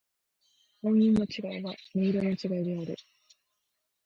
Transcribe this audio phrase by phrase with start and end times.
[0.81, 2.95] 音韻の違いは、音色の違いである。